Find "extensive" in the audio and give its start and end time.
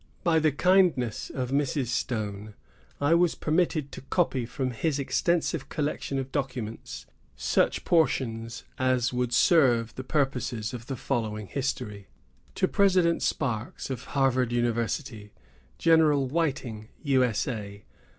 4.97-5.69